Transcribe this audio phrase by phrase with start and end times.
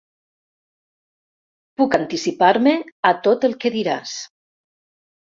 [1.81, 2.73] Puc anticipar-me
[3.11, 4.15] a tot el que diràs.